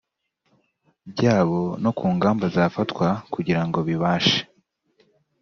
[1.11, 4.39] byabo no ku ngamba zafatwa kugira ngo bibashe